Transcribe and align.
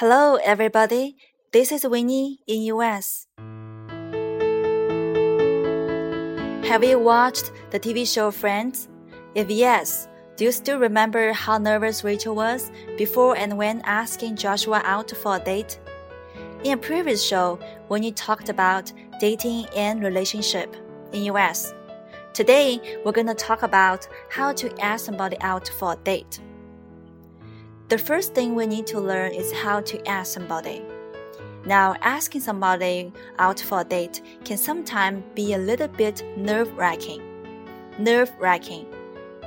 Hello, 0.00 0.36
everybody. 0.42 1.18
This 1.52 1.70
is 1.70 1.86
Winnie 1.86 2.38
in 2.46 2.62
US. 2.72 3.26
Have 6.64 6.82
you 6.82 6.98
watched 6.98 7.52
the 7.68 7.78
TV 7.78 8.10
show 8.10 8.30
Friends? 8.30 8.88
If 9.34 9.50
yes, 9.50 10.08
do 10.36 10.46
you 10.46 10.52
still 10.52 10.78
remember 10.78 11.34
how 11.34 11.58
nervous 11.58 12.02
Rachel 12.02 12.34
was 12.34 12.72
before 12.96 13.36
and 13.36 13.58
when 13.58 13.82
asking 13.82 14.36
Joshua 14.36 14.80
out 14.86 15.10
for 15.10 15.36
a 15.36 15.38
date? 15.38 15.78
In 16.64 16.72
a 16.72 16.78
previous 16.78 17.22
show, 17.22 17.58
Winnie 17.90 18.12
talked 18.12 18.48
about 18.48 18.90
dating 19.20 19.66
and 19.76 20.02
relationship 20.02 20.74
in 21.12 21.24
US. 21.24 21.74
Today, 22.32 22.80
we're 23.04 23.12
going 23.12 23.26
to 23.26 23.34
talk 23.34 23.64
about 23.64 24.08
how 24.30 24.54
to 24.54 24.74
ask 24.80 25.04
somebody 25.04 25.38
out 25.42 25.68
for 25.78 25.92
a 25.92 25.96
date. 25.96 26.40
The 27.90 27.98
first 27.98 28.34
thing 28.34 28.54
we 28.54 28.68
need 28.68 28.86
to 28.86 29.00
learn 29.00 29.32
is 29.32 29.50
how 29.50 29.80
to 29.80 30.08
ask 30.08 30.32
somebody. 30.32 30.80
Now, 31.66 31.96
asking 32.02 32.42
somebody 32.42 33.12
out 33.40 33.58
for 33.58 33.80
a 33.80 33.84
date 33.84 34.22
can 34.44 34.58
sometimes 34.58 35.24
be 35.34 35.54
a 35.54 35.58
little 35.58 35.88
bit 35.88 36.22
nerve 36.36 36.70
wracking. 36.78 37.20
Nerve 37.98 38.30
wracking. 38.38 38.86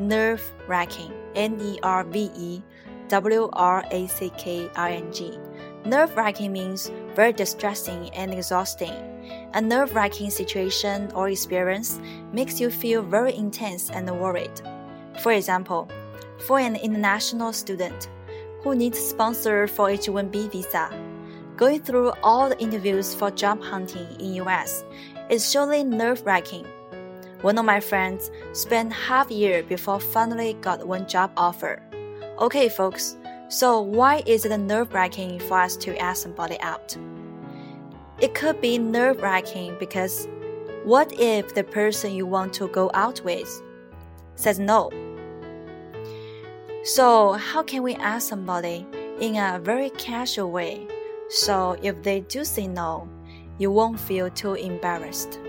Nerve 0.00 0.42
wracking. 0.66 1.12
N 1.36 1.60
E 1.60 1.78
R 1.84 2.02
V 2.02 2.28
E 2.36 2.62
W 3.06 3.50
R 3.52 3.84
A 3.92 4.08
C 4.08 4.32
K 4.36 4.68
I 4.74 4.94
N 4.94 5.12
G. 5.12 5.38
Nerve 5.84 6.16
wracking 6.16 6.52
means 6.52 6.90
very 7.14 7.32
distressing 7.32 8.10
and 8.14 8.34
exhausting. 8.34 8.94
A 9.54 9.60
nerve 9.60 9.94
wracking 9.94 10.30
situation 10.30 11.08
or 11.14 11.28
experience 11.28 12.00
makes 12.32 12.58
you 12.58 12.68
feel 12.68 13.00
very 13.00 13.36
intense 13.36 13.90
and 13.90 14.10
worried. 14.10 14.60
For 15.20 15.30
example, 15.30 15.88
for 16.48 16.58
an 16.58 16.74
international 16.74 17.52
student, 17.52 18.08
who 18.64 18.74
needs 18.74 18.98
sponsor 18.98 19.68
for 19.68 19.90
H-1B 19.90 20.50
visa. 20.50 20.88
Going 21.56 21.82
through 21.82 22.12
all 22.22 22.48
the 22.48 22.58
interviews 22.58 23.14
for 23.14 23.30
job 23.30 23.62
hunting 23.62 24.08
in 24.18 24.34
US 24.42 24.82
is 25.28 25.48
surely 25.48 25.84
nerve-wracking. 25.84 26.66
One 27.42 27.58
of 27.58 27.66
my 27.66 27.78
friends 27.78 28.30
spent 28.52 28.90
half 28.90 29.30
year 29.30 29.62
before 29.62 30.00
finally 30.00 30.54
got 30.62 30.88
one 30.88 31.06
job 31.06 31.30
offer. 31.36 31.82
Okay, 32.40 32.70
folks, 32.70 33.18
so 33.50 33.82
why 33.82 34.22
is 34.24 34.46
it 34.46 34.56
nerve-wracking 34.56 35.40
for 35.40 35.58
us 35.58 35.76
to 35.76 35.96
ask 35.98 36.22
somebody 36.22 36.58
out? 36.60 36.96
It 38.18 38.34
could 38.34 38.62
be 38.62 38.78
nerve-wracking 38.78 39.76
because 39.78 40.26
what 40.84 41.12
if 41.20 41.54
the 41.54 41.64
person 41.64 42.14
you 42.14 42.24
want 42.24 42.54
to 42.54 42.68
go 42.68 42.90
out 42.94 43.20
with 43.24 43.62
says 44.36 44.58
no? 44.58 44.90
So, 46.84 47.32
how 47.32 47.62
can 47.62 47.82
we 47.82 47.94
ask 47.94 48.28
somebody 48.28 48.86
in 49.18 49.36
a 49.36 49.58
very 49.58 49.88
casual 49.88 50.50
way 50.50 50.86
so 51.30 51.78
if 51.82 52.02
they 52.02 52.20
do 52.20 52.44
say 52.44 52.66
no, 52.66 53.08
you 53.56 53.70
won't 53.70 53.98
feel 53.98 54.28
too 54.28 54.52
embarrassed? 54.52 55.40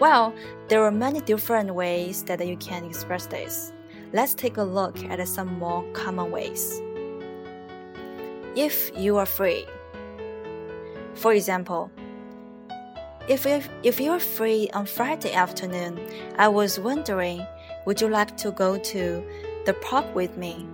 Well, 0.00 0.34
there 0.66 0.82
are 0.82 0.90
many 0.90 1.20
different 1.20 1.72
ways 1.72 2.24
that 2.24 2.44
you 2.44 2.56
can 2.56 2.84
express 2.84 3.26
this. 3.26 3.72
Let's 4.12 4.34
take 4.34 4.56
a 4.56 4.64
look 4.64 4.98
at 5.04 5.26
some 5.28 5.56
more 5.56 5.84
common 5.92 6.32
ways. 6.32 6.82
If 8.56 8.90
you 8.96 9.18
are 9.18 9.26
free, 9.26 9.66
for 11.14 11.32
example, 11.32 11.92
if, 13.28 13.46
if, 13.46 13.68
if 13.84 14.00
you're 14.00 14.18
free 14.18 14.68
on 14.74 14.86
Friday 14.86 15.32
afternoon, 15.32 16.00
I 16.38 16.48
was 16.48 16.80
wondering, 16.80 17.46
would 17.84 18.00
you 18.00 18.08
like 18.08 18.36
to 18.38 18.50
go 18.50 18.78
to 18.78 19.24
the 19.66 19.74
park 19.74 20.14
with 20.14 20.36
me. 20.36 20.64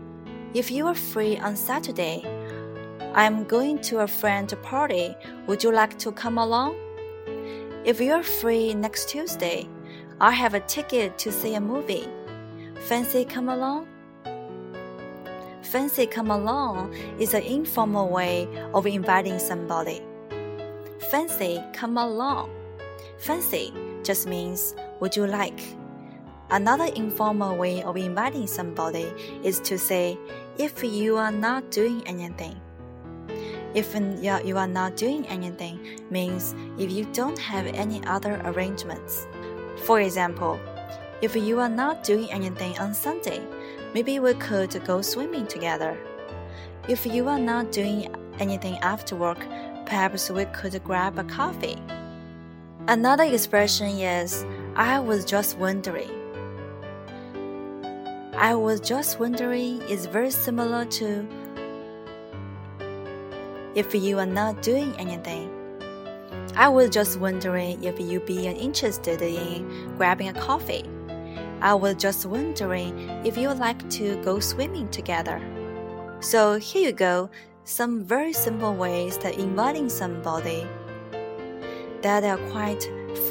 If 0.52 0.70
you 0.70 0.86
are 0.86 0.94
free 0.94 1.38
on 1.38 1.56
Saturday, 1.56 2.22
I'm 3.14 3.44
going 3.44 3.80
to 3.88 4.00
a 4.00 4.06
friend's 4.06 4.52
party. 4.62 5.16
Would 5.46 5.64
you 5.64 5.72
like 5.72 5.98
to 6.00 6.12
come 6.12 6.36
along? 6.36 6.76
If 7.86 8.02
you're 8.02 8.22
free 8.22 8.74
next 8.74 9.08
Tuesday, 9.08 9.66
I 10.20 10.30
have 10.32 10.52
a 10.52 10.60
ticket 10.60 11.16
to 11.18 11.32
see 11.32 11.54
a 11.54 11.60
movie. 11.60 12.06
Fancy 12.86 13.24
come 13.24 13.48
along? 13.48 13.88
Fancy 15.62 16.06
come 16.06 16.30
along 16.30 16.92
is 17.18 17.32
an 17.32 17.42
informal 17.44 18.10
way 18.10 18.46
of 18.74 18.86
inviting 18.86 19.38
somebody. 19.38 20.02
Fancy 21.10 21.64
come 21.72 21.96
along. 21.96 22.50
Fancy 23.16 23.72
just 24.02 24.26
means 24.26 24.74
would 25.00 25.16
you 25.16 25.26
like? 25.26 25.60
Another 26.52 26.84
informal 26.94 27.56
way 27.56 27.82
of 27.82 27.96
inviting 27.96 28.46
somebody 28.46 29.10
is 29.42 29.58
to 29.60 29.78
say, 29.78 30.18
if 30.58 30.84
you 30.84 31.16
are 31.16 31.32
not 31.32 31.70
doing 31.70 32.02
anything. 32.06 32.60
If 33.74 33.94
you 33.94 34.58
are 34.58 34.66
not 34.66 34.94
doing 34.94 35.26
anything 35.28 35.80
means 36.10 36.54
if 36.78 36.90
you 36.90 37.06
don't 37.14 37.38
have 37.38 37.64
any 37.68 38.04
other 38.04 38.38
arrangements. 38.44 39.26
For 39.84 40.00
example, 40.00 40.60
if 41.22 41.34
you 41.34 41.58
are 41.58 41.70
not 41.70 42.04
doing 42.04 42.30
anything 42.30 42.78
on 42.78 42.92
Sunday, 42.92 43.40
maybe 43.94 44.18
we 44.18 44.34
could 44.34 44.84
go 44.84 45.00
swimming 45.00 45.46
together. 45.46 45.96
If 46.86 47.06
you 47.06 47.28
are 47.28 47.38
not 47.38 47.72
doing 47.72 48.14
anything 48.40 48.76
after 48.80 49.16
work, 49.16 49.38
perhaps 49.86 50.28
we 50.28 50.44
could 50.52 50.84
grab 50.84 51.18
a 51.18 51.24
coffee. 51.24 51.78
Another 52.88 53.24
expression 53.24 53.88
is, 53.88 54.44
I 54.76 55.00
was 55.00 55.24
just 55.24 55.56
wondering. 55.56 56.10
I 58.34 58.54
was 58.54 58.80
just 58.80 59.20
wondering 59.20 59.82
is 59.82 60.06
very 60.06 60.30
similar 60.30 60.86
to 60.86 61.28
if 63.74 63.94
you 63.94 64.18
are 64.18 64.26
not 64.26 64.62
doing 64.62 64.94
anything. 64.98 65.50
I 66.56 66.68
was 66.68 66.88
just 66.88 67.20
wondering 67.20 67.84
if 67.84 68.00
you'd 68.00 68.24
be 68.24 68.46
interested 68.46 69.20
in 69.20 69.96
grabbing 69.98 70.28
a 70.28 70.32
coffee. 70.32 70.84
I 71.60 71.74
was 71.74 71.96
just 71.96 72.24
wondering 72.24 72.98
if 73.24 73.36
you'd 73.36 73.58
like 73.58 73.88
to 73.90 74.16
go 74.22 74.40
swimming 74.40 74.88
together. 74.88 75.40
So 76.20 76.58
here 76.58 76.88
you 76.88 76.92
go, 76.92 77.28
some 77.64 78.02
very 78.02 78.32
simple 78.32 78.74
ways 78.74 79.18
that 79.18 79.34
inviting 79.34 79.90
somebody 79.90 80.66
that 82.00 82.24
are 82.24 82.38
quite 82.50 82.84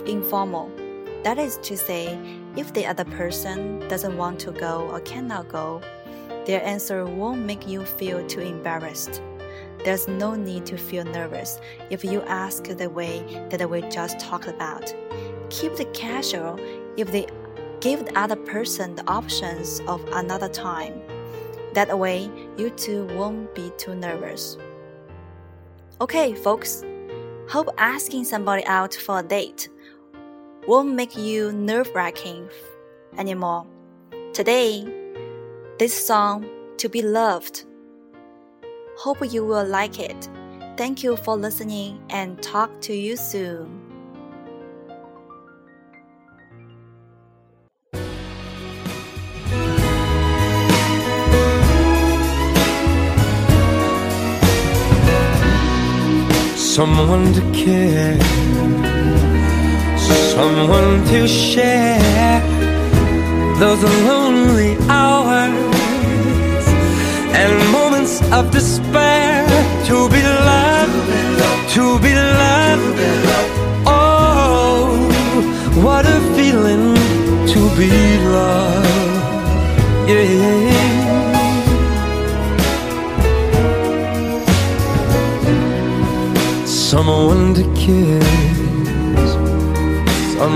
informal. 0.05 0.71
That 1.23 1.39
is 1.39 1.57
to 1.63 1.75
say, 1.75 2.19
if 2.55 2.73
the 2.73 2.85
other 2.85 3.05
person 3.05 3.79
doesn't 3.87 4.17
want 4.17 4.39
to 4.41 4.51
go 4.51 4.89
or 4.89 4.99
cannot 5.01 5.47
go, 5.47 5.81
their 6.45 6.63
answer 6.63 7.05
won't 7.05 7.45
make 7.45 7.67
you 7.67 7.85
feel 7.85 8.25
too 8.27 8.41
embarrassed. 8.41 9.21
There's 9.83 10.07
no 10.07 10.35
need 10.35 10.65
to 10.67 10.77
feel 10.77 11.03
nervous 11.03 11.59
if 11.89 12.03
you 12.03 12.21
ask 12.23 12.63
the 12.65 12.89
way 12.89 13.23
that 13.49 13.69
we 13.69 13.81
just 13.89 14.19
talked 14.19 14.47
about. 14.47 14.93
Keep 15.49 15.79
it 15.79 15.93
casual 15.93 16.59
if 16.97 17.11
they 17.11 17.27
give 17.79 18.05
the 18.05 18.19
other 18.19 18.35
person 18.35 18.95
the 18.95 19.07
options 19.07 19.79
of 19.87 20.03
another 20.13 20.49
time. 20.49 21.01
That 21.73 21.97
way, 21.97 22.29
you 22.57 22.69
two 22.71 23.05
won't 23.15 23.55
be 23.55 23.71
too 23.77 23.95
nervous. 23.95 24.57
Okay, 25.99 26.35
folks. 26.35 26.83
Hope 27.49 27.69
asking 27.77 28.25
somebody 28.25 28.63
out 28.65 28.93
for 28.93 29.19
a 29.19 29.23
date 29.23 29.69
won't 30.67 30.93
make 30.93 31.17
you 31.17 31.51
nerve 31.51 31.89
wracking 31.95 32.47
anymore. 33.17 33.65
Today, 34.33 34.85
this 35.79 35.93
song, 35.93 36.45
To 36.77 36.89
Be 36.89 37.01
Loved. 37.01 37.65
Hope 38.97 39.33
you 39.33 39.43
will 39.45 39.65
like 39.65 39.99
it. 39.99 40.29
Thank 40.77 41.03
you 41.03 41.17
for 41.17 41.35
listening 41.35 42.01
and 42.09 42.41
talk 42.41 42.69
to 42.81 42.93
you 42.93 43.17
soon. 43.17 43.79
Someone 56.55 57.33
to 57.33 57.41
care 57.51 58.17
someone 60.33 61.03
to 61.05 61.27
share 61.27 62.41
those 63.59 63.83
lonely 64.07 64.77
hours 64.89 66.65
and 67.41 67.71
moments 67.71 68.21
of 68.31 68.51
despair 68.51 69.45
to 69.85 70.09
be 70.09 70.21
loved, 70.21 71.69
to 71.75 71.99
be 71.99 72.13
loved. 72.13 72.97
Oh, 73.85 74.87
what 75.85 76.05
a 76.05 76.19
feeling 76.35 76.95
to 77.53 77.61
be 77.77 77.91
loved. 78.37 78.87
Yeah. 80.09 80.91
Someone 86.65 87.53
to 87.53 87.63
kiss 87.73 88.20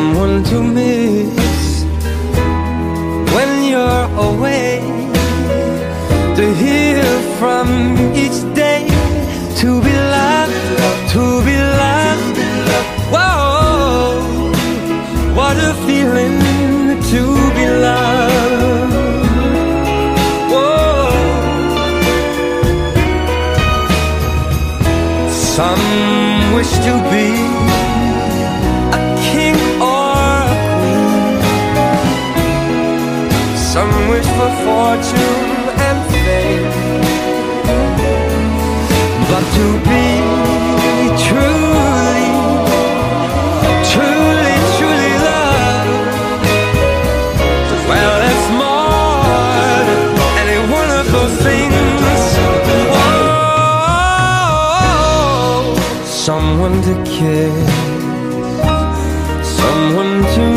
someone 0.05 0.43
to 0.43 0.61
miss 0.61 1.83
when 3.33 3.51
you're 3.71 4.07
away. 4.29 4.81
To 6.39 6.45
hear 6.53 7.01
from 7.39 7.67
each 8.13 8.39
day, 8.53 8.85
to 9.61 9.69
be 9.85 9.93
loved, 10.17 10.55
to 11.13 11.23
be 11.47 11.57
loved. 11.83 12.37
Whoa, 13.13 14.51
what 15.37 15.55
a 15.69 15.73
feeling 15.87 16.37
to 17.11 17.21
be 17.55 17.65
loved. 17.87 18.93
Whoa. 20.51 21.09
Some 25.55 25.85
wish 26.55 26.71
to 26.87 26.93
be 27.11 27.84
fortune 34.95 35.51
and 35.87 35.99
fame. 36.11 36.71
But 39.29 39.43
to 39.55 39.65
be 39.89 40.07
truly, 41.25 42.25
truly, 43.91 44.57
truly 44.77 45.13
loved, 45.27 46.13
well, 47.89 48.17
it's 48.29 48.47
more 48.61 49.27
than 49.87 49.99
any 50.41 50.59
one 50.71 50.89
of 50.99 51.05
those 51.11 51.35
things. 51.45 51.73
Oh, 54.37 55.75
someone 56.05 56.75
to 56.83 56.93
kiss, 57.03 57.69
someone 59.57 60.13
to. 60.35 60.54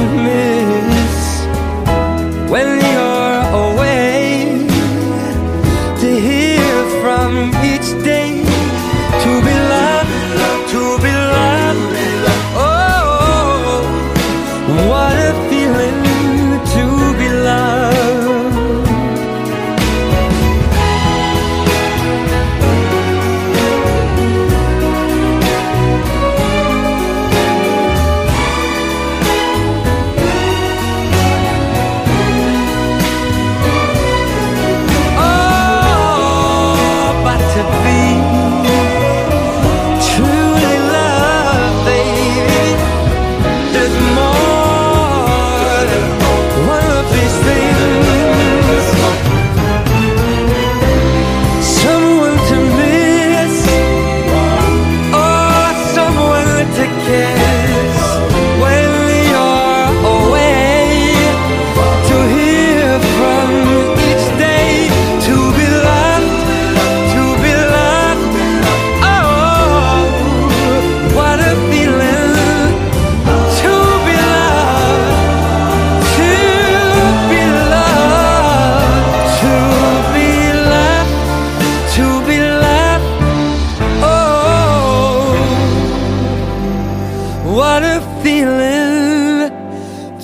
What 87.49 87.83
a 87.83 88.01
feeling 88.23 89.49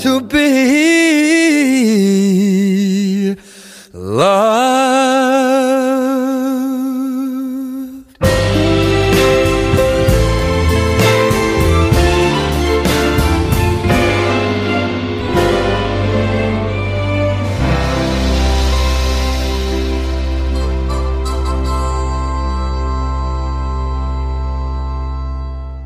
to 0.03 0.21
be 0.21 0.45
loved. 3.95 4.54